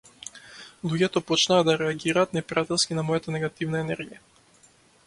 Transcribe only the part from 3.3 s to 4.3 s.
негативна енергија.